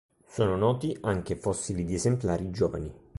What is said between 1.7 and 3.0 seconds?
di esemplari giovani.